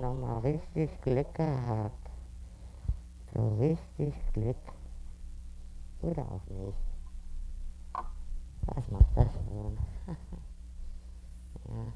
nochmal 0.00 0.38
richtig 0.40 0.90
Glück 1.02 1.34
gehabt. 1.34 2.10
So 3.34 3.56
richtig 3.58 4.14
Glück. 4.32 4.56
Oder 6.02 6.22
auch 6.22 6.46
nicht. 6.48 6.78
Was 8.66 8.90
macht 8.90 9.16
das 9.16 9.32
schon? 9.32 9.78
ja. 11.68 11.92